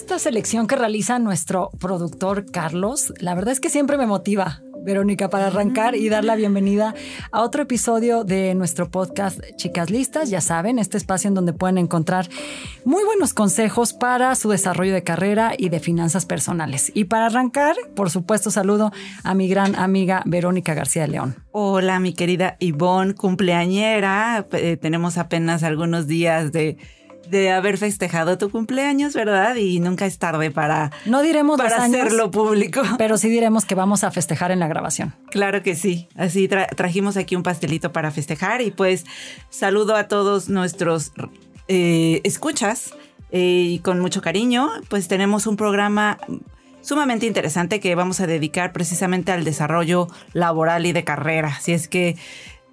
[0.00, 4.62] Esta selección que realiza nuestro productor Carlos, la verdad es que siempre me motiva.
[4.82, 6.94] Verónica, para arrancar y dar la bienvenida
[7.32, 10.30] a otro episodio de nuestro podcast Chicas Listas.
[10.30, 12.30] Ya saben, este espacio en donde pueden encontrar
[12.86, 16.90] muy buenos consejos para su desarrollo de carrera y de finanzas personales.
[16.94, 18.92] Y para arrancar, por supuesto, saludo
[19.22, 21.36] a mi gran amiga Verónica García de León.
[21.52, 24.46] Hola, mi querida Ivonne, cumpleañera.
[24.52, 26.78] Eh, tenemos apenas algunos días de
[27.30, 29.56] de haber festejado tu cumpleaños, ¿verdad?
[29.56, 32.82] Y nunca es tarde para, no diremos para hacerlo público.
[32.98, 35.14] Pero sí diremos que vamos a festejar en la grabación.
[35.30, 36.08] Claro que sí.
[36.16, 39.04] Así trajimos aquí un pastelito para festejar y pues
[39.48, 41.12] saludo a todos nuestros
[41.68, 42.94] eh, escuchas
[43.30, 44.68] eh, y con mucho cariño.
[44.88, 46.18] Pues tenemos un programa
[46.80, 51.54] sumamente interesante que vamos a dedicar precisamente al desarrollo laboral y de carrera.
[51.56, 52.16] Así es que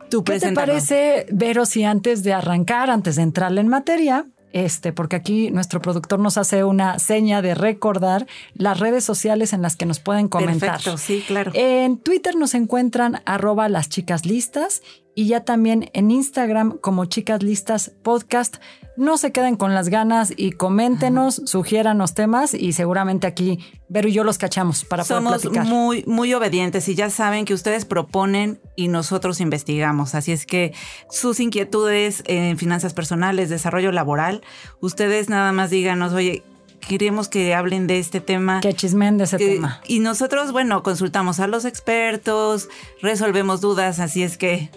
[0.09, 4.25] tú ¿Qué te parece, Vero, si antes de arrancar, antes de entrarle en materia,
[4.57, 9.61] este, porque aquí nuestro productor nos hace una seña de recordar las redes sociales en
[9.61, 10.71] las que nos pueden comentar.
[10.71, 11.51] Perfecto, sí, claro.
[11.53, 14.81] En Twitter nos encuentran arroba las chicas listas
[15.13, 18.57] y ya también en Instagram como Chicas Listas Podcast.
[18.97, 24.11] No se queden con las ganas y coméntenos, sugiéranos temas y seguramente aquí Vero y
[24.11, 25.65] yo los cachamos para Somos poder platicar.
[25.65, 30.13] muy, muy obedientes y ya saben que ustedes proponen y nosotros investigamos.
[30.15, 30.73] Así es que
[31.09, 34.41] sus inquietudes en finanzas personales, desarrollo laboral,
[34.81, 36.43] ustedes nada más díganos, oye,
[36.79, 38.59] queremos que hablen de este tema.
[38.61, 39.81] Que chismen de ese tema.
[39.87, 42.69] Y nosotros, bueno, consultamos a los expertos,
[43.01, 44.69] resolvemos dudas, así es que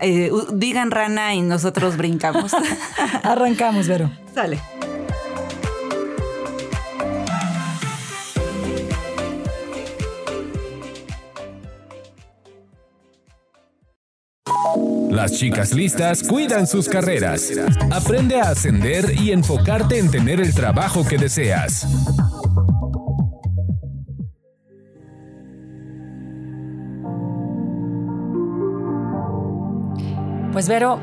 [0.00, 2.52] eh, digan rana y nosotros brincamos.
[3.22, 4.10] Arrancamos, Vero.
[4.34, 4.60] Sale.
[15.10, 17.52] Las chicas listas cuidan sus carreras.
[17.90, 21.86] Aprende a ascender y enfocarte en tener el trabajo que deseas.
[30.60, 31.00] Pues Vero,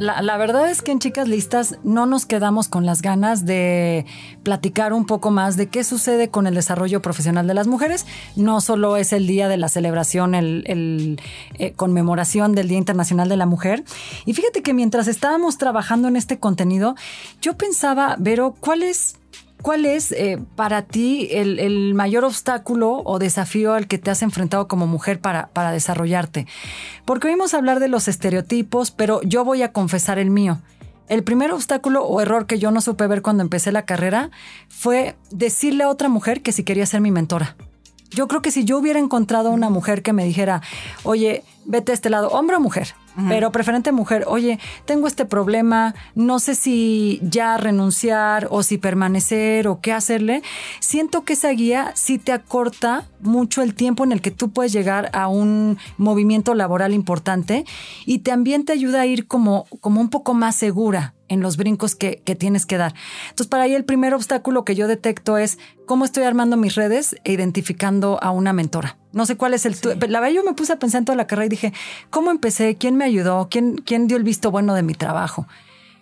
[0.00, 4.04] la, verdad es que en Chicas Listas no nos quedamos con las ganas de
[4.42, 8.04] platicar un poco más de qué sucede con el desarrollo profesional de las mujeres.
[8.34, 11.20] No solo es el día de la celebración, el,
[11.60, 13.84] eh, conmemoración del Día Internacional de la Mujer.
[14.26, 16.96] Y fíjate que mientras estábamos trabajando en este contenido,
[17.40, 19.19] yo pensaba, Vero, ¿cuál es
[19.62, 24.68] ¿Cuál es eh, para ti el, mayor obstáculo o desafío al que te has enfrentado
[24.68, 26.46] como mujer para, para desarrollarte?
[27.04, 30.60] Porque oímos hablar de los estereotipos, pero yo voy a confesar el mío.
[31.08, 34.30] El primer obstáculo o error que yo no supe ver cuando empecé la carrera
[34.68, 37.56] fue decirle a otra mujer que si quería ser mi mentora.
[38.10, 40.62] Yo creo que si yo hubiera encontrado a una mujer que me dijera,
[41.04, 42.94] oye, vete a este lado, hombre o mujer,
[43.28, 49.68] pero preferente mujer, oye, tengo este problema, no sé si ya renunciar o si permanecer
[49.68, 50.42] o qué hacerle,
[50.80, 54.72] siento que esa guía sí te acorta mucho el tiempo en el que tú puedes
[54.72, 57.64] llegar a un movimiento laboral importante
[58.06, 61.94] y también te ayuda a ir como, como un poco más segura en los brincos
[61.94, 62.92] que, que, tienes que dar.
[63.30, 67.16] Entonces, para ahí el primer obstáculo que yo detecto es cómo estoy armando mis redes
[67.24, 68.98] e identificando a una mentora.
[69.12, 69.76] No sé cuál es el...
[70.08, 71.72] La verdad, yo me puse a pensar en toda la carrera y dije,
[72.10, 72.74] ¿cómo empecé?
[72.74, 73.48] ¿Quién me ayudó?
[73.48, 75.46] ¿Quién, ¿Quién dio el visto bueno de mi trabajo?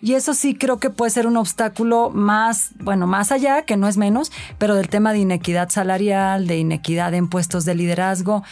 [0.01, 3.87] Y eso sí creo que puede ser un obstáculo más, bueno, más allá, que no
[3.87, 8.43] es menos, pero del tema de inequidad salarial, de inequidad en puestos de liderazgo,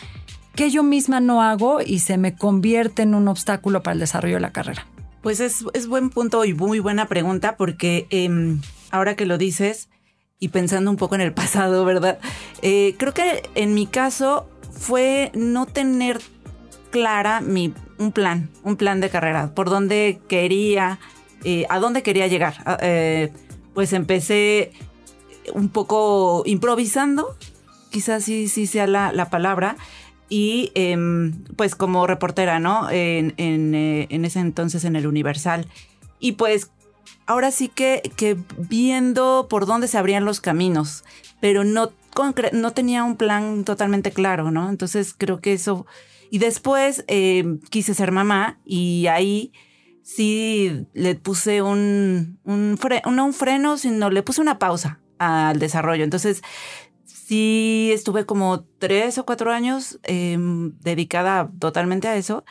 [0.55, 4.35] que yo misma no hago y se me convierte en un obstáculo para el desarrollo
[4.35, 4.85] de la carrera.
[5.27, 8.61] Pues es, es buen punto y muy buena pregunta porque em,
[8.91, 9.90] ahora que lo dices
[10.40, 12.17] y pensando un poco en el pasado, ¿verdad?
[12.61, 16.22] Eh, creo que en mi caso fue no tener
[16.91, 20.97] clara mi, un plan, un plan de carrera, por dónde quería,
[21.43, 22.63] eh, a dónde quería llegar.
[22.66, 23.34] Ah, eh,
[23.73, 24.72] pues empecé
[25.53, 27.35] un poco improvisando,
[27.90, 29.75] quizás sí, sí sea la, la palabra,
[30.29, 32.90] y em, pues como reportera, ¿no?
[32.90, 35.68] En, eh, en, ese entonces en el Universal.
[36.20, 36.72] Y pues
[37.26, 41.03] ahora sí que, que viendo por dónde se abrían los caminos,
[41.40, 41.91] pero no,
[42.53, 44.70] no tenía un plan totalmente claro, ¿no?
[44.70, 45.85] Entonces creo que eso...
[46.29, 49.53] Y después em, quise ser mamá y ahí
[50.03, 52.78] sí le puse un, un,
[53.12, 56.03] no un freno, sino le puse una pausa al desarrollo.
[56.03, 56.44] Entonces,
[57.28, 62.46] sí estuve como tres o cuatro años em, dedicada totalmente a eso.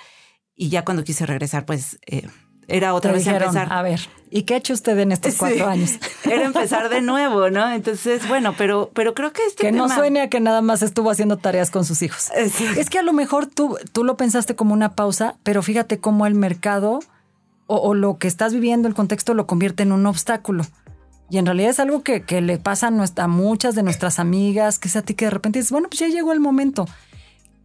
[0.55, 2.29] Y ya cuando quise regresar, pues eh,
[2.69, 3.73] era otra vez empezar.
[3.73, 4.01] A ver,
[4.31, 5.99] ¿y qué ha hecho usted en estos cuatro años?
[6.25, 7.71] Era empezar de nuevo, ¿no?
[7.71, 11.11] Entonces, bueno, pero, pero creo que este Que no suene a que nada más estuvo
[11.11, 12.31] haciendo tareas con sus hijos.
[12.31, 16.27] Es que a lo mejor tú, tú lo pensaste como una pausa, pero fíjate cómo
[16.27, 17.01] el mercado
[17.69, 20.65] o, lo que estás viviendo, el contexto, lo convierte en un obstáculo.
[21.29, 24.89] Y en realidad es algo que, le pasa a, a, muchas de nuestras amigas, que
[24.89, 26.87] es a ti que de repente dices, bueno, pues ya llegó el momento.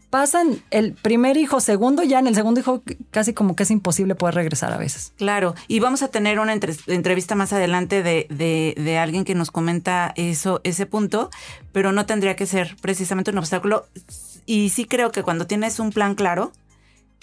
[0.10, 4.14] Pasan el primer hijo, segundo, ya en el segundo hijo casi como que es imposible
[4.14, 5.14] poder regresar a veces.
[5.16, 10.12] Claro, y vamos a tener una entrevista más adelante de, de, alguien que nos comenta
[10.18, 11.30] eso, ese punto,
[11.72, 13.86] pero no tendría que ser precisamente un obstáculo.
[14.46, 16.52] Y sí creo que cuando tienes un plan claro,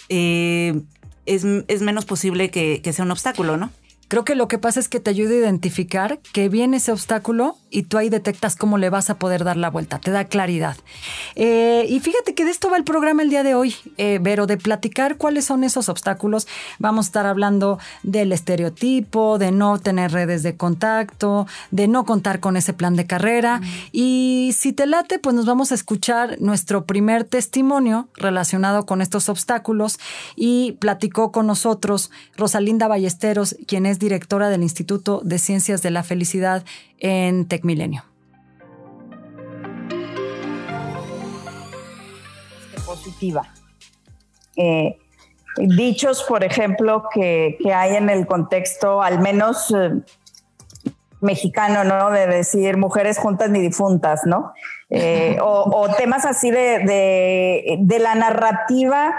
[0.09, 0.81] eh,
[1.27, 3.71] es, menos posible que, que sea un obstáculo, ¿no?
[4.09, 7.57] Creo que lo que pasa es que te ayuda a identificar que viene ese obstáculo
[7.71, 10.77] y tú ahí detectas cómo le vas a poder dar la vuelta, te da claridad.
[11.35, 14.47] Eh, y fíjate que de esto va el programa el día de hoy, eh, Vero,
[14.47, 16.47] de platicar cuáles son esos obstáculos.
[16.79, 22.41] Vamos a estar hablando del estereotipo, de no tener redes de contacto, de no contar
[22.41, 23.61] con ese plan de carrera.
[23.93, 29.29] Y si te late, pues nos vamos a escuchar nuestro primer testimonio relacionado con estos
[29.29, 29.99] obstáculos
[30.35, 36.03] y platicó con nosotros Rosalinda Ballesteros, quien es directora del Instituto de Ciencias de la
[36.03, 36.65] Felicidad
[36.99, 38.05] en TecMilenio.
[42.87, 43.43] Positiva.
[44.57, 44.99] Eh,
[45.57, 49.91] dichos, por ejemplo, que, hay en el contexto, al menos eh,
[51.21, 52.11] mexicano, ¿no?
[52.11, 54.53] De decir mujeres juntas ni difuntas, ¿no?
[54.91, 59.15] Eh, o, temas así de, de la narrativa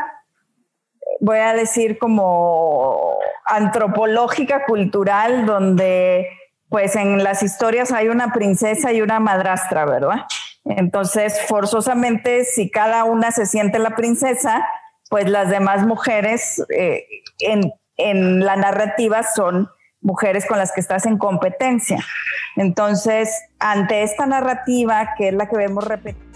[1.20, 3.18] voy a decir como
[3.50, 6.28] antropológica, cultural, donde
[6.70, 10.26] pues en las historias hay una princesa y una madrastra, ¿verdad?
[10.66, 14.68] Entonces, forzosamente, si cada una se siente la princesa,
[15.10, 17.06] pues las demás mujeres eh,
[17.40, 19.70] en, en la narrativa son
[20.02, 21.98] mujeres con las que estás en competencia.
[22.56, 26.30] Entonces, ante esta narrativa, que es la que vemos repetir,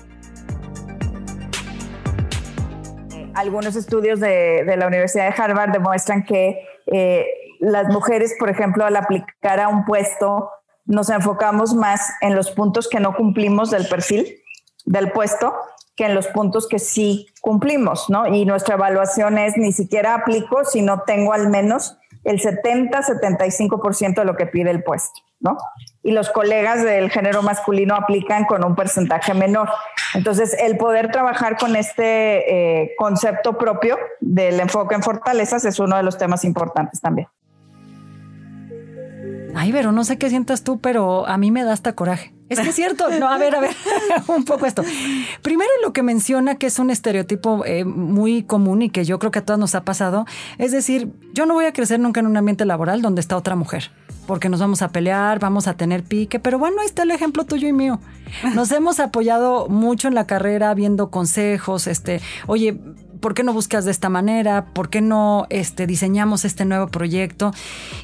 [3.34, 7.28] algunos estudios de, la Universidad de Harvard demuestran que eh,
[7.60, 10.50] las mujeres, por ejemplo, al aplicar a un puesto,
[10.86, 14.40] nos enfocamos más en los puntos que no cumplimos del perfil
[14.86, 15.54] del puesto
[15.96, 18.28] que en los puntos que sí cumplimos, ¿no?
[18.28, 24.26] Y nuestra evaluación es ni siquiera aplico si no tengo al menos el 70-75% de
[24.26, 25.58] lo que pide el puesto, ¿no?
[26.02, 29.70] Y los colegas del género masculino aplican con un porcentaje menor.
[30.14, 35.98] Entonces, el poder trabajar con este eh, concepto propio del enfoque en fortalezas es uno
[35.98, 37.28] de los temas importantes también.
[39.56, 42.33] Ay, pero no sé qué sientas tú, pero a mí me da hasta coraje.
[42.54, 43.10] Es que es cierto.
[43.20, 43.76] No, a ver, a ver,
[44.28, 44.84] un poco esto.
[45.42, 49.32] Primero lo que menciona que es un estereotipo eh, muy común y que yo creo
[49.32, 50.26] que a todos nos ha pasado,
[50.58, 53.56] es decir, yo no voy a crecer nunca en un ambiente laboral donde está otra
[53.56, 53.92] mujer,
[54.28, 57.46] porque nos vamos a pelear, vamos a tener pique, pero bueno, ahí está el ejemplo
[57.46, 58.00] tuyo y mío.
[58.56, 62.80] Nos hemos apoyado mucho en la carrera viendo consejos, este, oye,
[63.20, 64.66] ¿por qué no buscas de esta manera?
[64.74, 67.52] ¿Por qué no este, diseñamos este nuevo proyecto?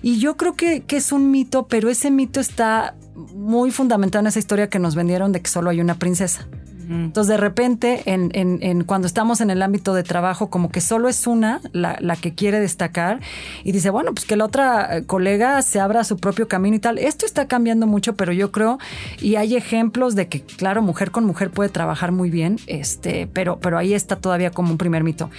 [0.02, 2.96] Y yo creo que, que es un mito, pero ese mito está
[3.34, 6.48] muy fundamentado en esa historia que nos vendieron de que solo hay una princesa.
[6.90, 11.08] Entonces, de repente, en, en, cuando estamos en el ámbito de trabajo, como que solo
[11.08, 13.20] es una la, la, que quiere destacar
[13.64, 16.80] y dice, bueno, pues que la otra eh, colega se abra su propio camino y
[16.80, 16.98] tal.
[16.98, 18.80] Esto está cambiando mucho, pero yo creo,
[19.22, 23.60] y hay ejemplos de que, claro, mujer con mujer puede trabajar muy bien, este, pero,
[23.60, 25.30] pero ahí está todavía como un primer mito.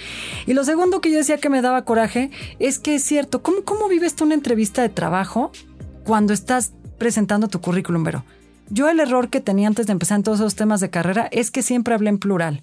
[0.47, 3.63] Y lo segundo que yo decía que me daba coraje es que es cierto, ¿cómo,
[3.65, 5.51] cómo vives tú una entrevista de trabajo
[6.05, 6.71] cuando estás
[7.01, 8.23] presentando tu currículum, Vero.
[8.69, 11.49] Yo el error que tenía antes de empezar en todos esos temas de carrera es
[11.49, 12.61] que siempre hablé en plural.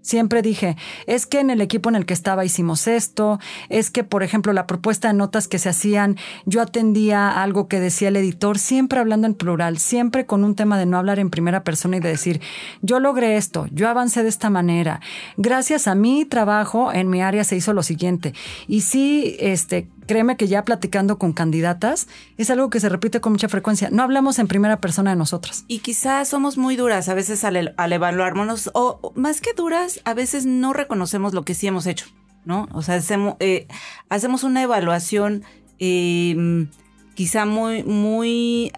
[0.00, 0.76] Siempre dije,
[1.06, 4.52] es que en el equipo en el que estaba hicimos esto, es que, por ejemplo,
[4.52, 9.00] la propuesta de notas que se hacían, yo atendía algo que decía el editor, siempre
[9.00, 12.10] hablando en plural, siempre con un tema de no hablar en primera persona y de
[12.10, 12.42] decir,
[12.82, 15.00] yo logré esto, yo avancé de esta manera,
[15.38, 18.34] gracias a mi trabajo en mi área se hizo lo siguiente.
[18.66, 23.32] Y sí, este, créeme que ya platicando con candidatas es algo que se repite con
[23.32, 23.90] mucha frecuencia.
[23.90, 25.64] No hablamos en primera persona de nosotras.
[25.68, 30.14] Y quizás somos muy duras a veces al, al evaluarnos, o más que duras, a
[30.14, 32.06] veces no reconocemos lo que sí hemos hecho,
[32.44, 32.68] ¿no?
[32.72, 33.66] O sea, hacemos, eh,
[34.08, 35.44] hacemos una evaluación
[35.78, 36.68] em,
[37.14, 38.72] quizá muy, muy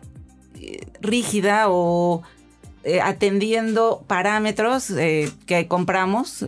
[0.55, 2.23] eh, rígida o
[2.85, 4.93] eh, atendiendo parámetros
[5.47, 6.45] que compramos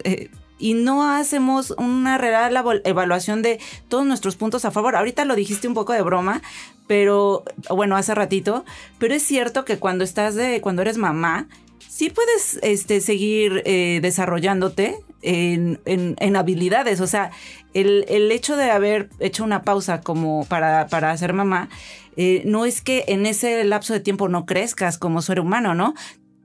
[0.58, 4.96] y no hacemos una real evaluación de todos nuestros puntos a favor.
[4.96, 6.42] Ahorita lo dijiste un poco de broma,
[6.86, 8.64] pero bueno, hace ratito,
[8.98, 11.48] pero es cierto que cuando estás de, cuando eres mamá,
[11.88, 17.00] sí puedes este, seguir eh, desarrollándote en, en, habilidades.
[17.00, 17.30] O sea,
[17.74, 21.68] el, el, hecho de haber hecho una pausa como para, para ser mamá,
[22.16, 25.94] eh, no es que en ese lapso de tiempo no crezcas como ser humano, ¿no?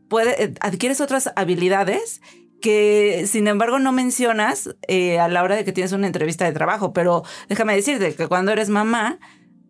[0.07, 2.21] Puede, eh, adquieres otras habilidades
[2.63, 6.93] que sin embargo no mencionas a la hora de que tienes una entrevista de trabajo,
[6.93, 9.19] pero déjame decirte que cuando eres mamá,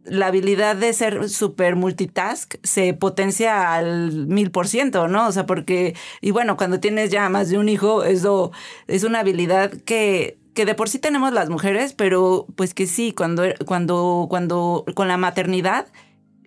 [0.05, 5.27] la habilidad de ser súper multitask se potencia al mil por ciento, ¿no?
[5.27, 8.51] O sea, porque, y bueno, cuando tienes ya más de un hijo, eso
[8.85, 13.11] es una habilidad que, que de por sí tenemos las mujeres, pero pues que sí,
[13.11, 15.87] cuando, cuando, cuando, con la maternidad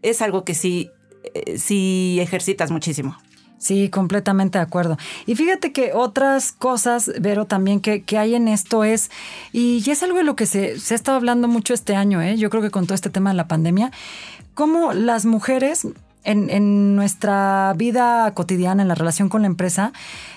[0.03, 0.93] es algo que sí,
[1.35, 3.17] eh, sí ejercitas muchísimo.
[3.59, 4.99] Sí, completamente de acuerdo.
[5.25, 9.11] Y fíjate que otras cosas, Vero, también que, hay en esto es,
[9.53, 12.37] y, es algo de lo que se, se ha estado hablando mucho este año, ¿eh?
[12.37, 13.91] yo creo que con todo este tema de la pandemia,
[14.55, 15.89] cómo las mujeres
[16.23, 19.93] en, en nuestra vida cotidiana, en la relación con la empresa,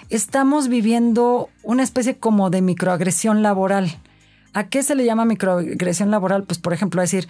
[0.09, 3.97] estamos viviendo una especie como de microagresión laboral.
[4.53, 6.43] ¿A qué se le llama microagresión laboral?
[6.43, 7.27] Pues, por ejemplo, decir,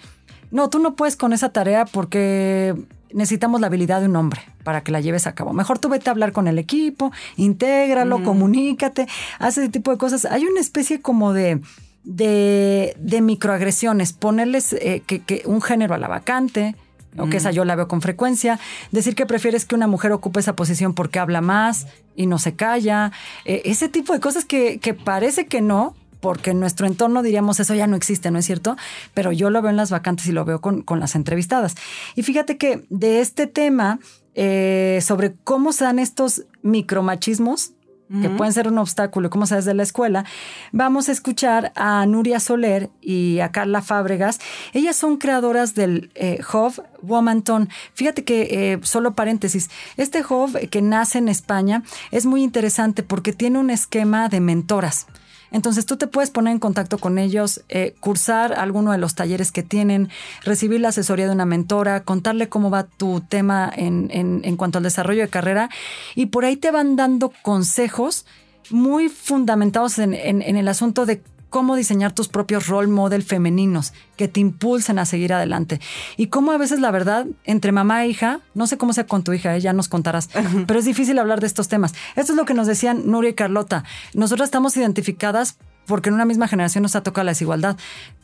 [0.50, 2.74] no, tú no puedes con esa tarea porque
[3.12, 5.52] necesitamos la habilidad de un hombre para que la lleves a cabo.
[5.52, 9.06] Mejor tú vete a hablar con el equipo, intégralo, comunícate,
[9.38, 10.24] haz ese tipo de cosas.
[10.24, 11.60] Hay una especie como de,
[12.04, 16.76] de, microagresiones, ponerles eh, que, un género a la vacante,
[17.16, 18.60] o que esa yo la veo con frecuencia,
[18.92, 22.54] decir que prefieres que una mujer ocupe esa posición porque habla más y no se
[22.54, 23.10] calla,
[23.44, 27.60] eh, ese tipo de cosas que, que parece que no, porque en nuestro entorno diríamos
[27.60, 28.76] eso ya no existe, ¿no es cierto?
[29.14, 31.74] Pero yo lo veo en las vacantes y lo veo con, las entrevistadas.
[32.14, 33.98] Y fíjate que de este tema
[34.34, 37.72] eh, sobre cómo se dan estos micromachismos,
[38.20, 40.24] que pueden ser un obstáculo, cómo se desde la escuela,
[40.72, 44.40] vamos a escuchar a Nuria Soler y a Carla Fábregas.
[44.72, 47.68] Ellas son creadoras del eh, Hove Womanton.
[47.94, 53.32] Fíjate que, eh, solo paréntesis, este Hove que nace en España es muy interesante porque
[53.32, 55.06] tiene un esquema de mentoras.
[55.50, 59.52] Entonces tú te puedes poner en contacto con ellos, eh, cursar alguno de los talleres
[59.52, 60.08] que tienen,
[60.44, 64.84] recibir la asesoría de una mentora, contarle cómo va tu tema en, en cuanto al
[64.84, 65.70] desarrollo de carrera.
[66.14, 68.24] Y por ahí te van dando consejos
[68.70, 74.28] muy fundamentados en, en, el asunto de cómo diseñar tus propios role model femeninos que
[74.28, 75.80] te impulsen a seguir adelante.
[76.16, 79.22] Y cómo a veces la verdad, entre mamá e hija, no sé cómo sea con
[79.24, 79.60] tu hija, ¿eh?
[79.60, 80.30] ya nos contarás,
[80.66, 81.94] pero es difícil hablar de estos temas.
[82.16, 83.84] Esto es lo que nos decían Nuria y Carlota.
[84.14, 85.58] Nosotras estamos identificadas
[85.90, 87.76] porque en una misma generación nos ha tocado la desigualdad.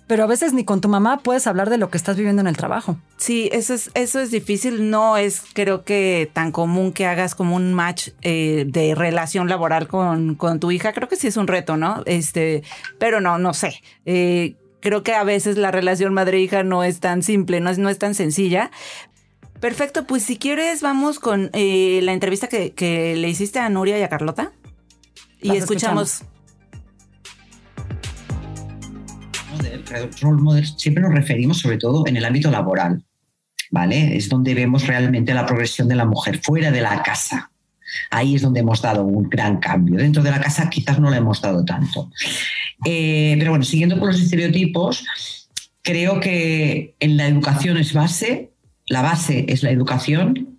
[0.06, 2.46] Pero a veces ni con tu mamá puedes hablar de lo que estás viviendo en
[2.46, 2.96] el trabajo.
[3.16, 4.88] Sí, eso es, eso es difícil.
[4.88, 9.88] No es, creo que, tan común que hagas como un match eh, de relación laboral
[9.88, 10.92] con, con, tu hija.
[10.92, 12.02] Creo que sí es un reto, ¿no?
[12.06, 12.62] Este,
[12.98, 13.82] pero no, no sé.
[14.04, 17.88] Eh, creo que a veces la relación madre-hija no es tan simple, no es, no
[17.88, 18.70] es tan sencilla.
[19.58, 23.98] Perfecto, pues si quieres vamos con eh, la entrevista que, que, le hiciste a Nuria
[23.98, 24.52] y a Carlota.
[25.40, 26.22] Y escuchamos
[30.20, 33.02] role models siempre nos referimos sobre todo en el ámbito laboral,
[33.70, 34.16] ¿vale?
[34.16, 37.50] Es donde vemos realmente la progresión de la mujer fuera de la casa.
[38.10, 39.98] Ahí es donde hemos dado un gran cambio.
[39.98, 42.10] Dentro de la casa quizás no lo hemos dado tanto.
[42.84, 45.04] Eh, pero bueno, siguiendo con los estereotipos,
[45.82, 48.50] creo que en la educación es base,
[48.88, 50.55] la base es la educación,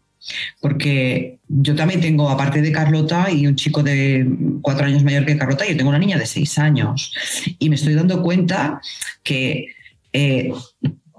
[0.62, 4.28] porque yo también tengo, aparte de Carlota y un chico de
[4.62, 7.14] cuatro años mayor que Carlota, yo tengo una niña de seis años.
[7.60, 8.82] Y me estoy dando cuenta
[9.24, 9.68] que
[10.14, 10.52] eh,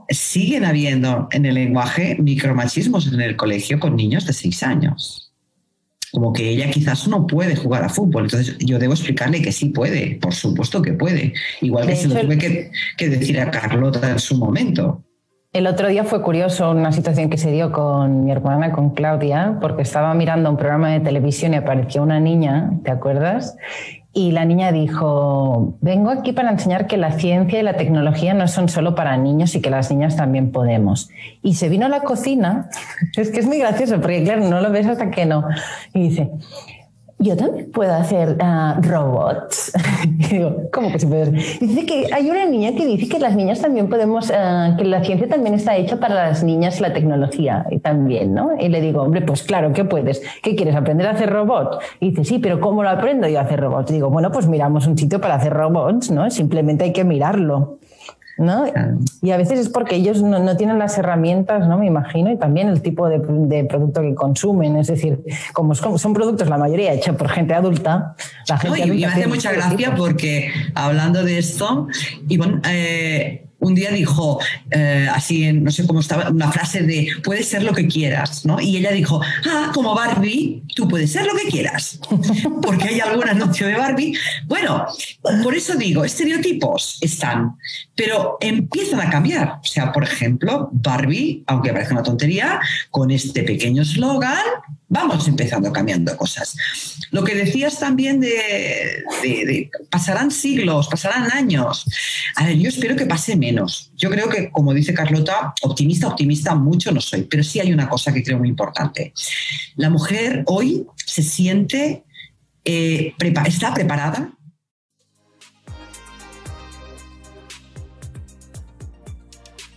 [0.08, 5.32] siguen habiendo en el lenguaje micromachismos en el colegio con niños de seis años.
[6.10, 8.24] Como que ella quizás no puede jugar a fútbol.
[8.24, 11.34] Entonces yo debo explicarle que sí puede, por supuesto que puede.
[11.60, 15.04] Igual que se lo tuve que, que decir a Carlota en su momento.
[15.54, 19.56] El otro día fue curioso una situación que se dio con mi hermana, con Claudia,
[19.62, 23.56] porque estaba mirando un programa de televisión y apareció una niña, ¿te acuerdas?
[24.12, 28.46] Y la niña dijo, vengo aquí para enseñar que la ciencia y la tecnología no
[28.46, 31.08] son solo para niños y que las niñas también podemos.
[31.42, 32.68] Y se vino a la cocina,
[33.16, 35.46] es que es muy gracioso, porque claro, no lo ves hasta que no.
[35.94, 36.30] Y dice,
[37.20, 39.72] yo también puedo hacer ah, robots.
[40.30, 43.60] digo, ¿cómo que se puede Dice que hay una niña que dice que las niñas
[43.60, 48.34] también podemos, ah, que la ciencia también está hecha para las niñas la tecnología también,
[48.34, 48.50] ¿no?
[48.58, 50.22] Y le digo, hombre, pues claro, ¿qué puedes?
[50.42, 50.76] ¿Qué quieres?
[50.76, 51.78] ¿Aprender a hacer robots?
[52.00, 53.90] Y dice, sí, pero ¿cómo lo aprendo yo a hacer robots?
[53.90, 56.30] Digo, bueno, pues miramos un sitio para hacer robots, ¿no?
[56.30, 57.78] Simplemente hay que mirarlo.
[58.38, 58.64] ¿No?
[59.20, 61.78] Y a veces es porque ellos no, tienen las herramientas, ¿no?
[61.78, 63.20] Me imagino, y también el tipo de,
[63.64, 64.76] producto que consumen.
[64.76, 65.20] Es decir,
[65.52, 68.14] como son productos la mayoría hechos por gente adulta,
[68.48, 71.88] la gente y me hace mucha gracia porque hablando de esto,
[72.28, 74.38] Ivonne, eh, un día dijo,
[74.70, 78.60] eh, así, no sé cómo estaba, una frase de, puedes ser lo que quieras, ¿no?
[78.60, 82.00] Y ella dijo, ah, como Barbie, tú puedes ser lo que quieras,
[82.62, 84.16] porque hay algún anuncio de Barbie.
[84.46, 84.86] Bueno,
[85.42, 87.56] por eso digo, estereotipos están,
[87.96, 89.58] pero empiezan a cambiar.
[89.62, 92.60] O sea, por ejemplo, Barbie, aunque parezca una tontería,
[92.90, 94.38] con este pequeño eslogan,
[94.88, 96.56] vamos empezando cambiando cosas.
[97.10, 101.84] Lo que decías también de, pasarán siglos, pasarán años.
[102.36, 103.90] A ver, yo espero que pase menos.
[103.96, 107.88] Yo creo que, como dice Carlota, optimista, optimista mucho no soy, pero sí hay una
[107.88, 109.12] cosa que creo muy importante.
[109.76, 112.04] La mujer hoy se siente,
[112.64, 113.14] eh,
[113.46, 114.32] está preparada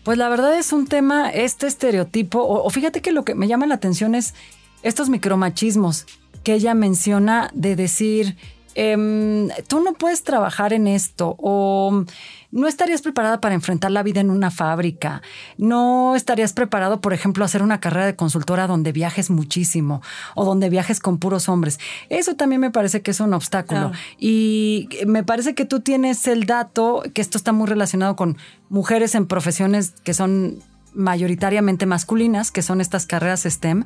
[0.04, 3.68] Pues la verdad es un tema, este estereotipo, o, fíjate que lo que me llama
[3.68, 4.34] la atención es
[4.84, 6.06] estos micromachismos
[6.44, 8.38] que ella menciona de decir,
[8.74, 12.06] em, tú no puedes trabajar en esto o
[12.52, 15.22] no estarías preparada para enfrentar la vida en una fábrica,
[15.58, 20.02] no estarías preparado, por ejemplo, a hacer una carrera de consultora donde viajes muchísimo
[20.36, 21.80] o donde viajes con puros hombres.
[22.10, 23.92] Eso también me parece que es un obstáculo.
[24.18, 28.38] Y me parece que tú tienes el dato, que esto está muy relacionado con
[28.70, 30.60] mujeres en profesiones que son
[30.94, 33.84] mayoritariamente masculinas, que son estas carreras STEM.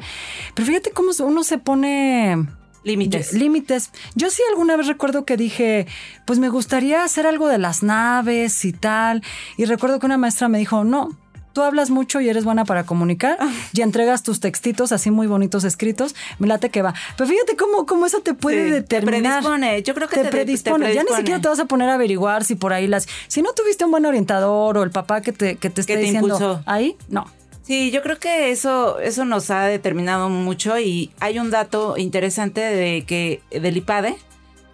[0.54, 2.46] Pero fíjate cómo uno se pone...
[2.84, 3.34] Límites.
[3.34, 3.92] Límites.
[4.14, 5.88] Yo sí alguna vez recuerdo que dije,
[6.26, 9.24] pues me gustaría hacer algo de las naves y tal.
[9.58, 11.18] Y recuerdo que una maestra me dijo, no,
[11.56, 13.40] tú hablas mucho y eres buena para comunicar
[13.72, 16.94] y entregas tus textitos así muy bonitos escritos, me late que va.
[17.18, 19.42] Pero fíjate cómo, cómo eso te puede determinar.
[19.42, 20.94] Te predispone, yo creo que te, predispone.
[20.94, 23.08] Ya ni siquiera te vas a poner a averiguar si por ahí las...
[23.30, 26.62] Si no tuviste un buen orientador o el papá que te, que te esté diciendo
[26.66, 27.26] ahí, no.
[27.64, 32.60] Sí, yo creo que eso, eso nos ha determinado mucho y hay un dato interesante
[32.60, 34.18] de que del IPADE,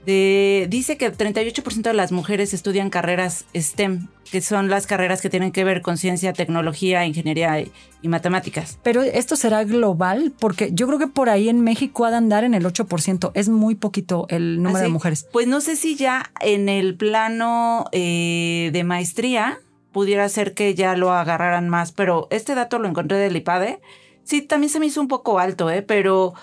[0.05, 5.29] dice que el 38% de las mujeres estudian carreras STEM, que son las carreras que
[5.29, 7.71] tienen que ver con ciencia, tecnología, ingeniería y,
[8.07, 8.79] matemáticas.
[8.81, 12.43] Pero esto será global, porque yo creo que por ahí en México ha de andar
[12.43, 13.31] en el 8%.
[13.35, 15.27] Es muy poquito el número de ¿Ah, mujeres.
[15.31, 19.59] Pues no sé si ya en el plano eh, de maestría
[19.91, 23.81] pudiera ser que ya lo agarraran más, pero este dato lo encontré del IPADE.
[24.23, 25.81] Sí, también se me hizo un poco alto, ¿eh?
[25.81, 26.33] pero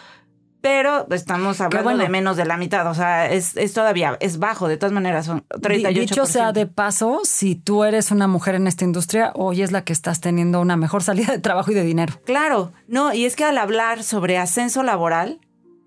[0.61, 4.77] pero estamos hablando de menos de la mitad, o sea, es, todavía, es bajo, de
[4.77, 5.93] todas maneras, son 38%.
[5.93, 9.85] Dicho sea de paso, si tú eres una mujer en esta industria, hoy es la
[9.85, 12.15] que estás teniendo una mejor salida de trabajo y de dinero.
[12.25, 15.41] Claro, no, y es que al hablar sobre ascenso laboral,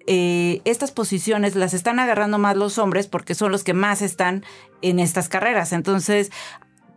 [0.08, 4.44] eh, estas posiciones las están agarrando más los hombres porque son los que más están
[4.82, 5.74] en estas carreras.
[5.74, 6.32] Entonces,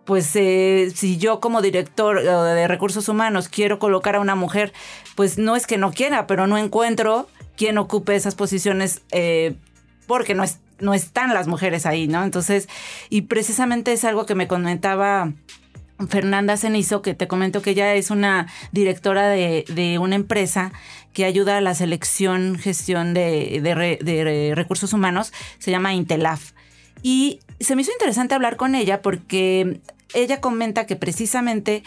[0.04, 4.72] pues eh, si yo como director eh, de recursos humanos quiero colocar a una mujer,
[5.16, 9.54] pues no es que no quiera, pero no encuentro quien ocupe esas posiciones eh,
[10.06, 12.22] porque no, es, no están las mujeres ahí, ¿no?
[12.24, 12.68] Entonces,
[13.10, 15.32] y precisamente es algo que me comentaba
[16.08, 20.72] Fernanda Cenizo, que te comento que ella es una directora de, una empresa
[21.12, 26.52] que ayuda a la selección, gestión de, de, recursos humanos, se llama Intelaf.
[27.02, 29.80] Y se me hizo interesante hablar con ella porque
[30.14, 31.84] ella comenta que precisamente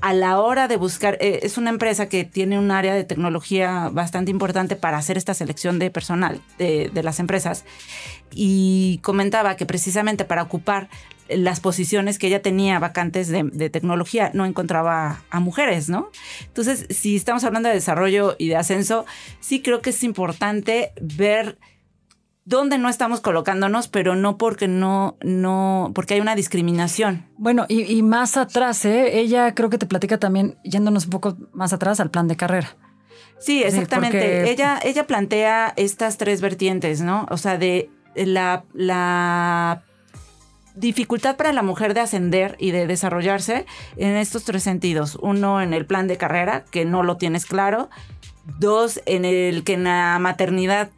[0.00, 3.90] a la hora de buscar, eh, es una empresa que tiene un área de tecnología
[3.92, 7.64] bastante importante para hacer esta selección de personal de, las empresas
[8.30, 10.88] y comentaba que precisamente para ocupar
[11.28, 16.10] las posiciones que ella tenía vacantes de, de, tecnología no encontraba a mujeres, ¿no?
[16.46, 19.06] Entonces, si estamos hablando de desarrollo y de ascenso,
[19.38, 21.56] sí creo que es importante ver
[22.44, 27.26] dónde no estamos colocándonos, pero no porque no, no, porque hay una discriminación.
[27.36, 29.20] Bueno, y, más atrás, ¿eh?
[29.20, 32.76] ella creo que te platica también, yéndonos un poco más atrás al plan de carrera.
[33.38, 34.50] Sí, exactamente.
[34.50, 37.26] Ella, ella plantea estas tres vertientes, ¿no?
[37.30, 39.82] O sea, de la, la
[40.74, 45.16] dificultad para la mujer de ascender y de desarrollarse en estos tres sentidos.
[45.22, 47.88] Uno, en el plan de carrera, que no lo tienes claro.
[48.58, 50.90] Dos, en el que en la maternidad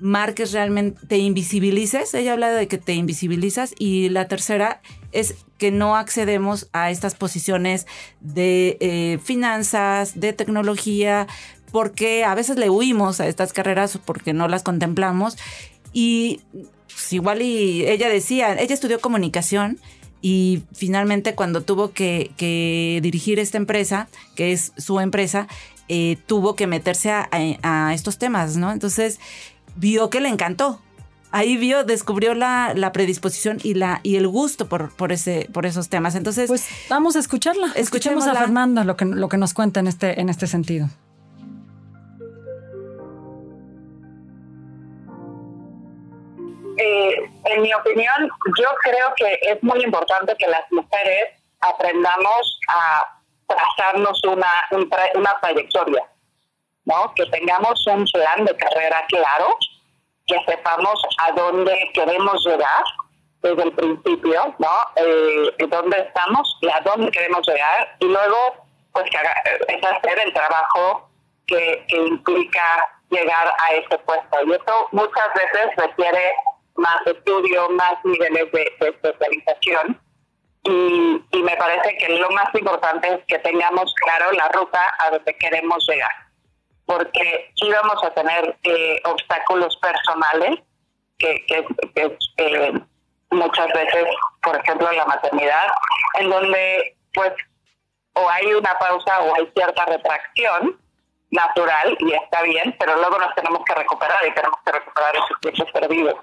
[0.00, 2.14] marques realmente, te invisibilices.
[2.14, 3.74] Ella habla de que te invisibilizas.
[3.78, 4.80] Y la tercera
[5.12, 7.86] es que no accedemos a estas posiciones
[8.20, 11.26] de eh, finanzas, de tecnología,
[11.72, 15.36] porque a veces le huimos a estas carreras porque no las contemplamos.
[15.92, 16.40] Y
[16.86, 19.78] pues, igual y ella decía, ella estudió comunicación
[20.20, 25.46] y finalmente cuando tuvo que, dirigir esta empresa, que es su empresa,
[25.88, 27.28] eh, tuvo que meterse a,
[27.62, 28.72] a, estos temas, ¿no?
[28.72, 29.20] Entonces,
[29.78, 30.80] vio que le encantó.
[31.30, 35.66] ahí vio, descubrió la, la, predisposición y la y el gusto por, por ese por
[35.66, 36.14] esos temas.
[36.14, 37.72] Entonces, pues vamos a escucharla.
[37.74, 40.88] Escuchemos a Fernanda lo que lo que nos cuenta en este en este sentido.
[46.78, 51.24] Eh, en mi opinión, yo creo que es muy importante que las mujeres
[51.60, 54.46] aprendamos a trazarnos una,
[55.14, 56.04] una trayectoria,
[57.14, 59.56] Que tengamos un plan de carrera claro
[60.26, 62.84] que sepamos a dónde queremos llegar
[63.42, 64.72] desde el principio, ¿no?
[64.96, 68.36] Eh, dónde estamos y a dónde queremos llegar y luego
[68.92, 69.18] pues que
[69.68, 71.08] es hacer el trabajo
[71.46, 74.38] que, implica llegar a ese puesto.
[74.46, 76.32] Y eso muchas veces requiere
[76.76, 80.00] más estudio, más niveles de, especialización.
[80.64, 85.10] Y, y, me parece que lo más importante es que tengamos claro la ruta a
[85.10, 86.27] donde queremos llegar
[86.88, 90.58] porque íbamos a tener eh, obstáculos personales
[91.18, 92.82] que, que,
[93.30, 94.06] muchas veces,
[94.42, 95.66] por ejemplo, en la maternidad,
[96.18, 97.32] en donde pues
[98.14, 100.80] o hay una pausa o hay cierta retracción
[101.30, 105.40] natural y está bien, pero luego nos tenemos que recuperar y tenemos que recuperar esos
[105.42, 106.16] tiempos perdidos.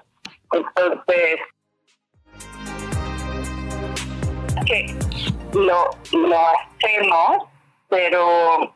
[0.52, 1.40] Entonces,
[4.66, 4.98] que
[5.52, 7.44] lo, lo hacemos,
[7.88, 8.74] pero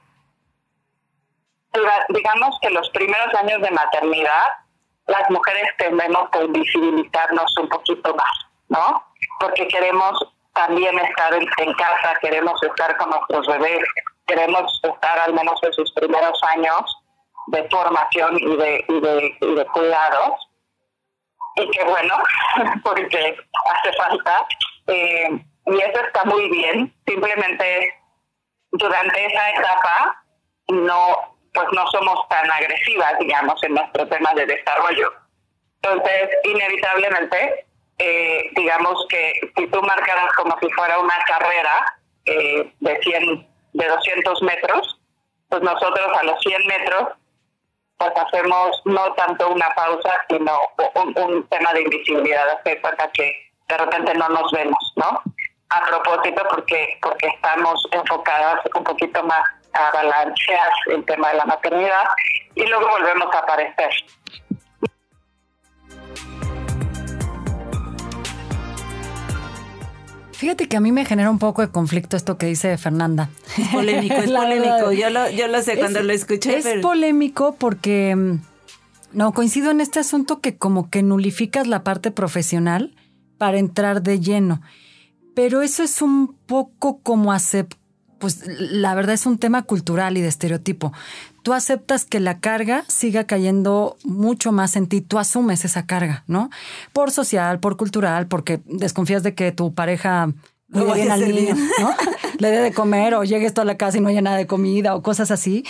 [2.08, 4.44] digamos que los primeros años de maternidad,
[5.06, 8.32] las mujeres tendemos a invisibilizarnos un poquito más,
[8.68, 9.04] ¿no?
[9.38, 10.18] Porque queremos
[10.52, 13.82] también estar en, casa, queremos estar con nuestros bebés,
[14.26, 16.96] queremos estar al menos en sus primeros años
[17.48, 20.48] de formación y de, y de, y de cuidados.
[21.56, 22.14] Y que bueno,
[22.84, 23.36] porque
[23.74, 24.46] hace falta.
[24.86, 26.94] Eh, y eso está muy bien.
[27.06, 27.94] Simplemente
[28.72, 30.24] durante esa etapa
[30.68, 35.12] no pues no somos tan agresivas, digamos, en nuestro tema de desarrollo.
[35.82, 37.66] Entonces, inevitablemente,
[37.98, 43.88] eh, digamos que si tú marcaras como si fuera una carrera eh, de 100, de
[43.88, 45.00] 200 metros,
[45.48, 47.08] pues nosotros a los 100 metros
[48.00, 50.58] pues hacemos no tanto una pausa, sino
[50.94, 55.22] un, tema de invisibilidad, hacer cuenta que de repente no nos vemos, ¿no?
[55.68, 61.44] A propósito, porque, porque estamos enfocadas un poquito más a balancear el tema de la
[61.44, 62.04] maternidad
[62.54, 63.90] y luego volvemos a aparecer.
[70.32, 73.28] Fíjate que a mí me genera un poco de conflicto esto que dice Fernanda.
[73.58, 74.90] Es polémico, es polémico.
[74.92, 76.56] Yo lo, yo lo sé cuando lo escuché.
[76.56, 78.38] Es polémico porque, mm,
[79.12, 82.96] no, coincido en este asunto que como que nulificas la parte profesional
[83.36, 84.62] para entrar de lleno.
[85.34, 87.79] Pero eso es un poco como aceptar
[88.20, 90.92] pues la verdad es un tema cultural y de estereotipo.
[91.42, 96.22] Tú aceptas que la carga siga cayendo mucho más en ti, tú asumes esa carga,
[96.28, 96.50] ¿no?
[96.92, 100.32] Por social, por cultural, porque desconfías de que tu pareja
[100.68, 101.90] no bien al niño, ¿no?
[102.38, 104.94] Le dé de comer o llegues toda la casa y no haya nada de comida
[104.94, 105.64] o cosas así.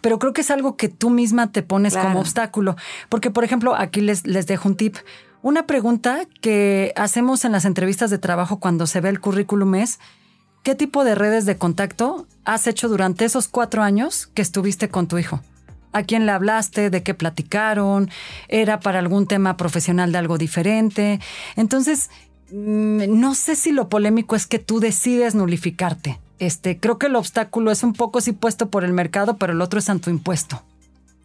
[0.00, 2.76] Pero creo que es algo que tú misma te pones como obstáculo.
[3.08, 4.96] Porque, por ejemplo, aquí les, les dejo un tip.
[5.42, 10.00] Una pregunta que hacemos en las entrevistas de trabajo cuando se ve el currículum es,
[10.66, 15.06] ¿Qué tipo de redes de contacto has hecho durante esos cuatro años que estuviste con
[15.06, 15.40] tu hijo?
[15.92, 16.90] ¿A quién le hablaste?
[16.90, 18.10] ¿De qué platicaron?
[18.48, 21.20] ¿Era para algún tema profesional de algo diferente?
[21.54, 22.10] Entonces,
[22.50, 26.18] mm, no sé si lo polémico es que tú decides nulificarte.
[26.40, 29.60] Este, creo que el obstáculo es un poco sí puesto por el mercado, pero el
[29.60, 30.64] otro es impuesto.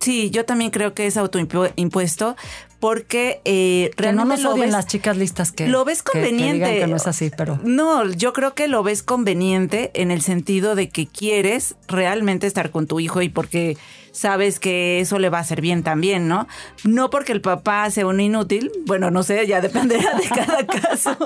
[0.02, 2.36] Sí, yo también creo que es autoimpuesto
[2.80, 6.80] porque eh, realmente no nos lo las chicas listas que lo ves conveniente.
[6.80, 10.74] Que, no es así, pero no, yo creo que lo ves conveniente en el sentido
[10.74, 13.78] de que quieres realmente estar con tu hijo y porque
[14.12, 16.48] sabes que eso le va a hacer bien también, ¿no?
[16.84, 21.18] No porque el papá sea un inútil, bueno, no sé, ya dependerá de cada caso.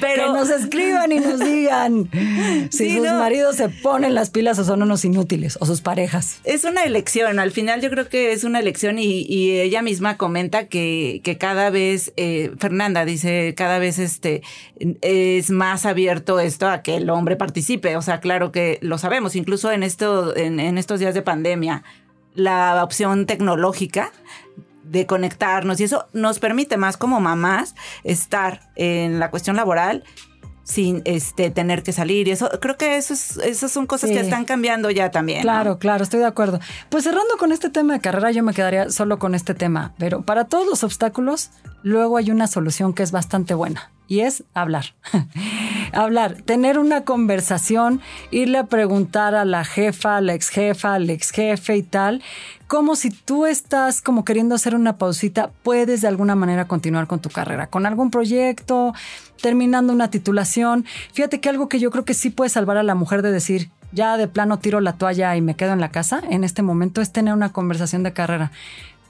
[0.00, 2.10] Pero que nos escriban y nos digan
[2.70, 6.40] si sus maridos se ponen las pilas o son unos inútiles o sus parejas.
[6.44, 9.22] Es una elección, al final yo creo que es una elección y,
[9.62, 14.42] ella misma comenta que, que cada vez, eh, Fernanda dice, cada vez este
[15.00, 17.96] es más abierto esto a que el hombre participe.
[17.96, 21.82] O sea, claro que lo sabemos, incluso en esto, en estos días de pandemia
[22.34, 24.12] la opción tecnológica
[24.84, 30.04] de conectarnos y eso nos permite más como mamás estar en la cuestión laboral
[30.64, 34.44] sin este tener que salir y eso creo que eso esas son cosas que están
[34.44, 35.42] cambiando ya también.
[35.42, 36.60] Claro, claro, estoy de acuerdo.
[36.88, 40.22] Pues cerrando con este tema de carrera, yo me quedaría solo con este tema, pero
[40.22, 41.50] para todos los obstáculos
[41.82, 44.94] luego hay una solución que es bastante buena y es hablar.
[45.92, 51.08] hablar, tener una conversación, irle a preguntar a la jefa, a la ex jefa, al
[51.08, 52.22] ex jefe y tal,
[52.66, 57.20] como si tú estás como queriendo hacer una pausita, puedes de alguna manera continuar con
[57.20, 58.92] tu carrera, con algún proyecto,
[59.40, 60.84] terminando una titulación.
[61.12, 63.70] Fíjate que algo que yo creo que sí puede salvar a la mujer de decir,
[63.92, 67.00] ya de plano tiro la toalla y me quedo en la casa, en este momento
[67.00, 68.52] es tener una conversación de carrera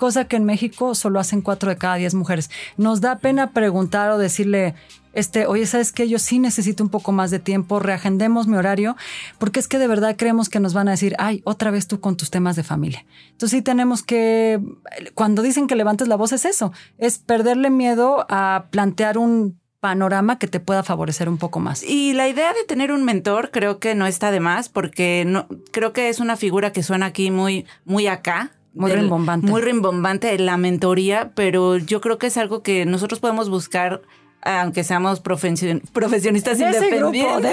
[0.02, 2.50] cosa que en México solo hacen cuatro de cada diez mujeres.
[2.76, 4.74] Nos da pena preguntar o decirle,
[5.12, 6.08] este, oye, ¿sabes qué?
[6.08, 8.96] Yo sí necesito un poco más de tiempo, reagendemos mi horario,
[9.38, 12.00] porque es que de verdad creemos que nos van a decir, ay, otra vez tú
[12.00, 13.06] con tus temas de familia.
[13.30, 14.58] Entonces sí tenemos que,
[15.14, 20.36] cuando dicen que levantes la voz es eso, es perderle miedo a plantear un panorama
[20.40, 21.84] que te pueda favorecer un poco más.
[21.84, 25.46] Y la idea de tener un mentor creo que no está de más porque no
[25.70, 29.46] creo que es una figura que suena aquí muy muy acá, muy rimbombante.
[29.46, 34.02] Muy rimbombante la mentoría, pero yo creo que es algo que nosotros podemos buscar
[34.44, 37.52] aunque seamos profesionistas independientes.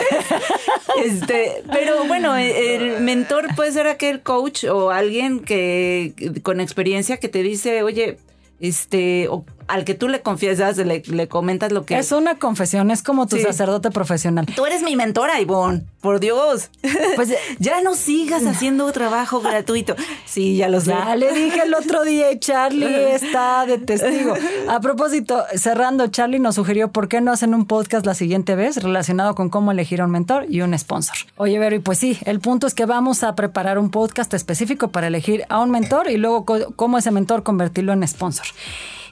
[1.06, 7.30] este, pero bueno, el mentor puede ser aquel coach o alguien que con experiencia que
[7.30, 8.18] te dice, oye,
[8.60, 9.30] este,
[9.70, 11.98] al que tú le confiesas, le, le, comentas lo que...
[11.98, 14.48] Es una confesión, es como tu sacerdote profesional.
[14.56, 16.72] Tú eres mi mentora, Ivonne, por Dios.
[17.16, 17.30] Pues
[17.60, 19.96] ya no sigas haciendo trabajo gratuito.
[20.26, 20.90] Sí, ya lo sé.
[20.90, 24.34] Ya le dije el otro día y Charlie está de testigo.
[24.68, 28.82] A propósito, cerrando, Charlie nos sugirió por qué no hacen un podcast la siguiente vez
[28.82, 31.16] relacionado con cómo elegir a un mentor y un sponsor.
[31.38, 34.88] Oye, Vero, y pues sí, el punto es que vamos a preparar un podcast específico
[34.88, 38.48] para elegir a un mentor y luego cómo ese mentor convertirlo en sponsor.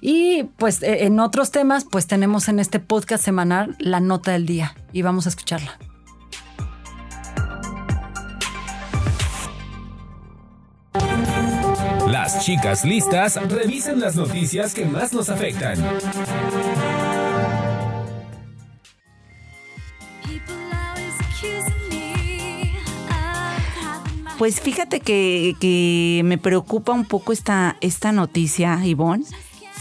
[0.02, 4.46] Y pues e, en otros temas, pues tenemos en este podcast semanal la nota del
[4.46, 5.78] día y vamos a escucharla.
[12.08, 15.78] Las chicas listas revisan las noticias que más nos afectan.
[24.38, 29.26] Pues fíjate que, me preocupa un poco esta, esta noticia, Ivonne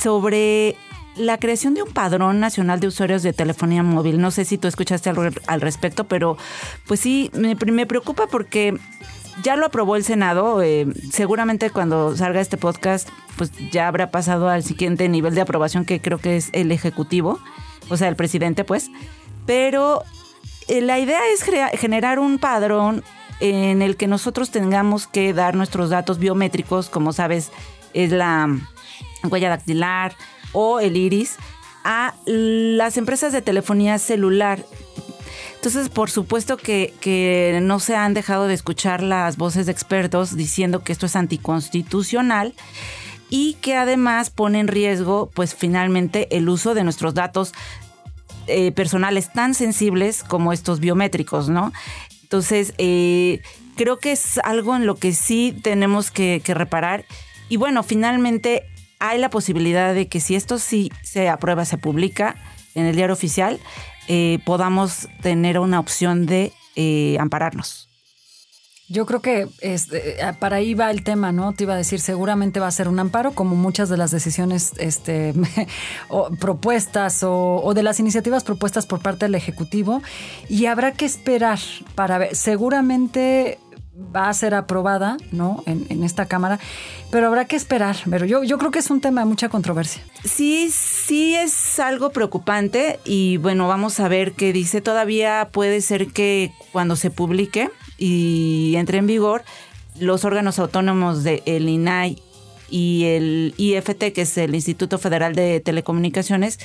[0.01, 0.77] sobre
[1.17, 4.21] la creación de un padrón nacional de usuarios de telefonía móvil.
[4.21, 6.37] No sé si tú escuchaste algo al respecto, pero
[6.87, 8.77] pues sí, me, preocupa porque
[9.43, 10.63] ya lo aprobó el Senado.
[10.63, 15.85] Eh, seguramente cuando salga este podcast, pues ya habrá pasado al siguiente nivel de aprobación
[15.85, 17.39] que creo que es el Ejecutivo,
[17.89, 18.91] o sea, el presidente, pues.
[19.47, 20.03] Pero
[20.69, 21.43] eh, la idea es
[21.79, 23.03] generar un padrón
[23.41, 27.53] en el que nosotros tengamos que dar nuestros datos biométricos, como sabes,
[27.93, 28.49] es la
[29.25, 30.15] huella dactilar
[30.53, 31.37] o el iris
[31.85, 34.65] a las empresas de telefonía celular.
[35.55, 40.83] Entonces, por supuesto que, no se han dejado de escuchar las voces de expertos diciendo
[40.83, 42.55] que esto es anticonstitucional
[43.31, 47.53] y que además pone en riesgo, pues finalmente, el uso de nuestros datos
[48.47, 51.73] eh, personales tan sensibles como estos biométricos, ¿no?
[52.23, 53.43] Entonces, eh,
[53.77, 57.07] creo que es algo en lo que sí tenemos que, que reparar.
[57.49, 58.65] Y bueno, finalmente
[58.99, 62.37] hay la posibilidad de que si esto sí se aprueba, se publica
[62.75, 63.61] en el diario oficial,
[64.09, 67.87] eh, podamos tener una opción de eh, ampararnos.
[68.89, 71.53] Yo creo que este, para ahí va el tema, ¿no?
[71.53, 74.75] Te iba a decir, seguramente va a ser un amparo, como muchas de las decisiones
[74.79, 75.35] este,
[76.41, 80.03] propuestas o, de las iniciativas propuestas por parte del Ejecutivo,
[80.49, 81.59] y habrá que esperar
[81.97, 82.37] para ver.
[82.37, 83.59] Seguramente
[83.97, 85.63] va a ser aprobada, ¿no?
[85.67, 86.59] En, esta Cámara,
[87.11, 87.97] pero habrá que esperar.
[88.09, 90.03] Pero yo, yo creo que es un tema de mucha controversia.
[90.25, 94.81] Sí, sí es algo preocupante y bueno, vamos a ver qué dice.
[94.81, 99.45] Todavía puede ser que cuando se publique y entre en vigor,
[99.99, 102.23] los órganos autónomos del el INAI
[102.69, 106.59] y el IFT, que es el Instituto Federal de Telecomunicaciones,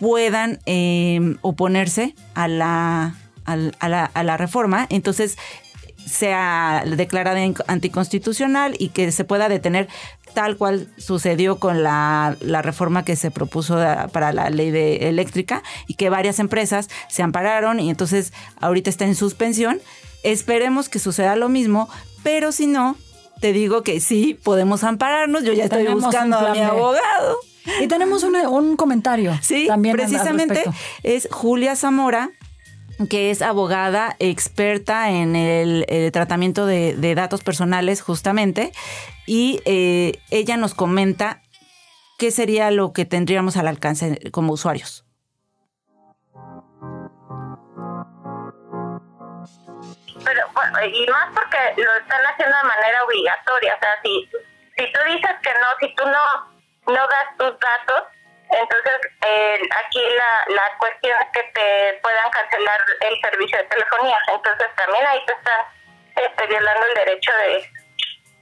[0.00, 3.56] puedan eh, oponerse a la, a
[3.88, 4.86] la, a la reforma.
[4.90, 5.36] Entonces,
[6.06, 9.88] sea declarada anticonstitucional y que se pueda detener
[10.34, 13.76] tal cual sucedió con la, reforma que se propuso
[14.12, 19.04] para la ley de eléctrica y que varias empresas se ampararon y entonces ahorita está
[19.04, 19.80] en suspensión.
[20.22, 21.88] Esperemos que suceda lo mismo,
[22.22, 22.96] pero si no,
[23.40, 25.44] te digo que sí, podemos ampararnos.
[25.44, 27.38] Yo ya estoy buscando a mi abogado.
[27.80, 29.36] Y tenemos un, comentario.
[29.42, 30.64] Sí, también precisamente
[31.02, 32.30] es Julia Zamora,
[33.10, 38.72] que es abogada experta en el, tratamiento de, datos personales justamente,
[39.26, 41.42] y eh, ella nos comenta
[42.18, 45.04] qué sería lo que tendríamos al alcance como usuarios.
[50.24, 50.46] Pero,
[50.92, 54.28] y más porque lo están haciendo de manera obligatoria, o sea, si,
[54.76, 58.15] si tú dices que no, si tú no, no das tus datos,
[58.58, 64.18] Entonces, eh, aquí la, la cuestión es que te puedan cancelar el servicio de telefonía.
[64.28, 65.60] Entonces, también ahí te están
[66.16, 67.70] este, violando el derecho de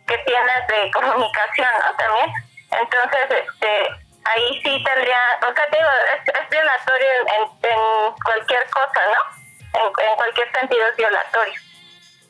[0.07, 1.97] que tienes de comunicación, ¿no?
[1.97, 2.33] También.
[2.71, 3.89] Entonces, este,
[4.25, 9.81] ahí sí tendría, o sea, digo, es, violatorio en, en, cualquier cosa, ¿no?
[9.81, 11.61] En, en cualquier sentido es violatorio.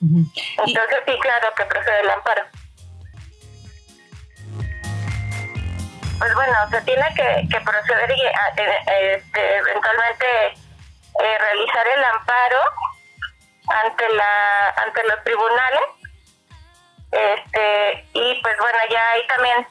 [0.01, 2.45] Entonces, sí, claro que procede el amparo.
[6.19, 12.61] Pues bueno, se tiene que, proceder y ah, eh, este, eventualmente eh, realizar el amparo
[13.69, 15.83] ante la ante los tribunales.
[17.11, 19.67] Este y pues bueno ya ahí también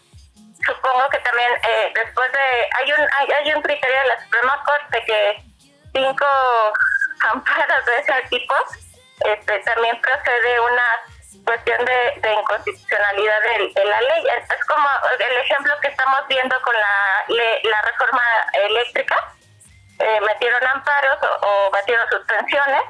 [0.66, 5.04] supongo que también eh, después de hay un hay, un criterio de la Suprema Corte
[5.06, 5.44] que
[5.94, 6.26] cinco
[7.34, 8.56] amparos de ese tipo
[9.26, 10.84] este también procede una
[11.46, 14.24] cuestión de, de inconstitucionalidad de, la ley.
[14.38, 14.88] Es como
[15.19, 17.24] el ejemplo que estamos viendo con la,
[17.63, 18.22] la reforma
[18.54, 19.34] eléctrica.
[20.00, 22.84] Eh, metieron amparos o, metieron suspensiones.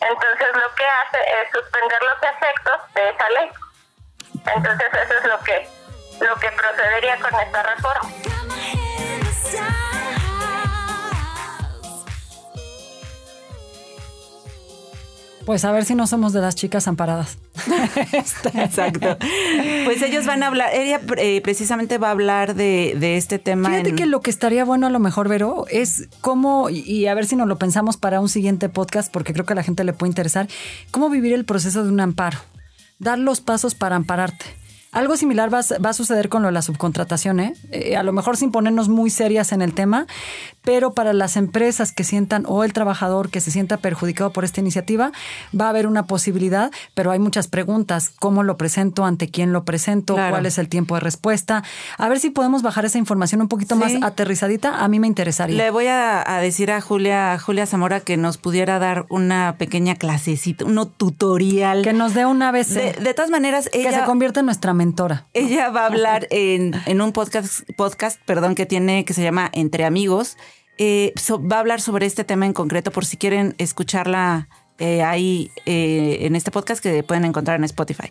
[0.00, 3.50] Entonces lo que hace es suspender los efectos de esa ley.
[4.54, 5.68] Entonces eso es lo que
[6.20, 8.10] lo que procedería con esta reforma.
[15.44, 17.38] Pues a ver si no somos de las chicas amparadas.
[18.54, 19.16] Exacto.
[19.84, 23.70] Pues ellos van a hablar, ella eh, precisamente va a hablar de, este tema.
[23.70, 27.26] Fíjate que lo que estaría bueno a lo mejor, Vero, es cómo, y a ver
[27.26, 29.92] si nos lo pensamos para un siguiente podcast, porque creo que a la gente le
[29.92, 30.48] puede interesar,
[30.90, 32.38] cómo vivir el proceso de un amparo.
[32.98, 34.46] Dar los pasos para ampararte
[34.96, 37.52] algo similar va, a suceder con lo de la subcontratación, ¿eh?
[37.70, 37.96] ¿eh?
[37.96, 40.06] A lo mejor sin ponernos muy serias en el tema,
[40.62, 44.60] pero para las empresas que sientan o el trabajador que se sienta perjudicado por esta
[44.60, 45.12] iniciativa,
[45.58, 48.10] va a haber una posibilidad, pero hay muchas preguntas.
[48.18, 49.04] ¿Cómo lo presento?
[49.04, 50.14] ¿Ante quién lo presento?
[50.14, 51.62] ¿Cuál es el tiempo de respuesta?
[51.98, 54.82] A ver si podemos bajar esa información un poquito más aterrizadita.
[54.82, 55.58] A mí me interesaría.
[55.58, 60.64] Le voy a, decir a Julia, Julia Zamora que nos pudiera dar una pequeña clasecita,
[60.64, 61.82] un tutorial.
[61.82, 62.72] Que nos dé una vez.
[62.72, 63.90] De, de todas maneras, ella...
[63.90, 64.85] Que se convierta en nuestra mentora.
[65.32, 69.50] Ella va a hablar en, en un podcast, podcast perdón, que tiene, que se llama
[69.52, 70.36] Entre Amigos.
[70.78, 75.50] Eh, va a hablar sobre este tema en concreto por si quieren escucharla eh, ahí
[75.64, 78.10] eh, en este podcast que pueden encontrar en Spotify.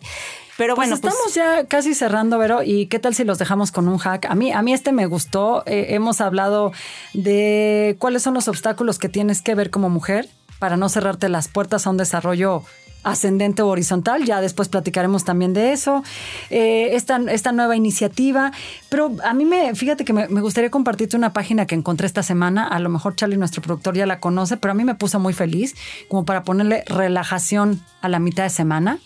[0.56, 3.70] Pero pues bueno, pues estamos ya casi cerrando, Vero, y qué tal si los dejamos
[3.70, 4.26] con un hack.
[4.26, 5.62] A mí, a mí este me gustó.
[5.66, 6.72] hemos hablado
[7.12, 11.48] de cuáles son los obstáculos que tienes que ver como mujer para no cerrarte las
[11.48, 12.64] puertas a un desarrollo
[13.06, 16.02] ascendente o horizontal, ya después platicaremos también de eso,
[16.50, 18.52] eh, esta, esta, nueva iniciativa,
[18.88, 22.66] pero a mí me, fíjate que me, gustaría compartirte una página que encontré esta semana,
[22.66, 25.32] a lo mejor Charlie, nuestro productor, ya la conoce, pero a mí me puso muy
[25.32, 25.76] feliz,
[26.08, 28.98] como para ponerle relajación a la mitad de semana.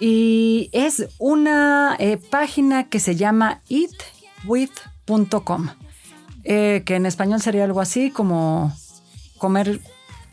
[0.00, 5.68] Y es una eh, página que se llama eatwith.com,
[6.42, 8.72] eh, que en español sería algo así como
[9.38, 9.80] comer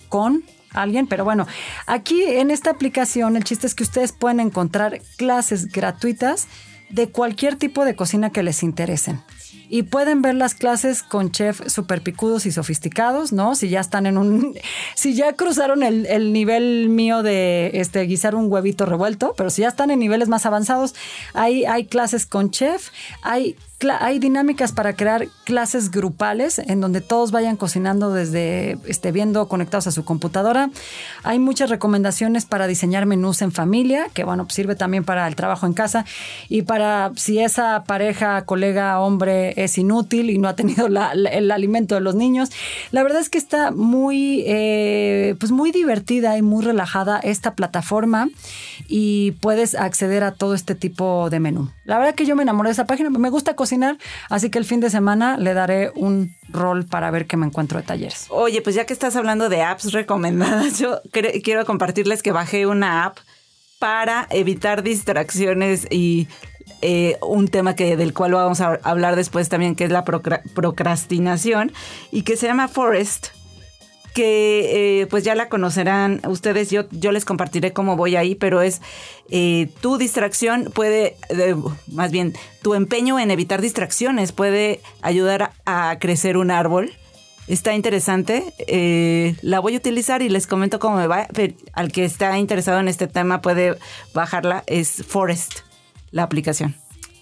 [0.09, 1.47] con alguien, pero bueno,
[1.87, 6.47] aquí en esta aplicación el chiste es que ustedes pueden encontrar clases gratuitas
[6.89, 9.21] de cualquier tipo de cocina que les interesen.
[9.69, 13.55] Y pueden ver las clases con chefs super picudos y sofisticados, ¿no?
[13.55, 14.53] Si ya están en un.
[14.95, 19.61] Si ya cruzaron el, el, nivel mío de este, guisar un huevito revuelto, pero si
[19.61, 20.93] ya están en niveles más avanzados,
[21.33, 22.89] hay, hay clases con chef,
[23.21, 23.55] hay
[23.89, 29.87] hay dinámicas para crear clases grupales en donde todos vayan cocinando desde este, viendo conectados
[29.87, 30.69] a su computadora.
[31.23, 35.35] Hay muchas recomendaciones para diseñar menús en familia, que bueno, pues sirve también para el
[35.35, 36.05] trabajo en casa
[36.49, 41.95] y para si esa pareja, colega, hombre es inútil y no ha tenido el alimento
[41.95, 42.51] de los niños.
[42.91, 48.29] La verdad es que está muy, eh, pues muy divertida y muy relajada esta plataforma
[48.87, 51.69] y puedes acceder a todo este tipo de menú.
[51.91, 53.97] La verdad que yo me enamoré de esa página, me gusta cocinar,
[54.29, 57.81] así que el fin de semana le daré un rol para ver qué me encuentro
[57.81, 58.27] de talleres.
[58.29, 63.03] Oye, pues ya que estás hablando de apps recomendadas, yo quiero compartirles que bajé una
[63.03, 63.17] app
[63.77, 66.29] para evitar distracciones y
[66.81, 71.73] eh, un tema que, del cual vamos a hablar después también, que es la procrastinación,
[72.09, 73.31] y que se llama Forest
[74.13, 78.61] que eh, pues ya la conocerán ustedes, yo, yo les compartiré cómo voy ahí, pero
[78.61, 78.81] es
[79.29, 81.15] eh, tu distracción puede,
[81.87, 86.91] más bien, tu empeño en evitar distracciones puede ayudar a, crecer un árbol.
[87.47, 91.27] Está interesante, eh, la voy a utilizar y les comento cómo me va.
[91.73, 93.77] Al que está interesado en este tema puede
[94.13, 95.59] bajarla, es Forest,
[96.11, 96.80] la aplicación.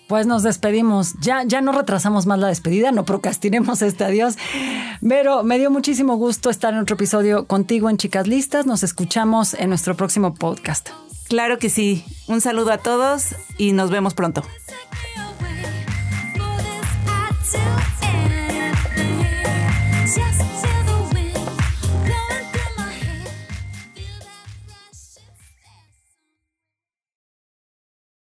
[0.09, 1.13] Pues nos despedimos.
[1.21, 4.39] Ya, ya no retrasamos más la despedida, no procrastinemos este adiós.
[5.07, 8.65] Pero me dio muchísimo gusto estar en otro episodio contigo en Chicas Listas.
[8.65, 10.89] Nos escuchamos en nuestro próximo podcast.
[11.27, 12.03] Claro que sí.
[12.27, 14.43] Un saludo a todos y nos vemos pronto.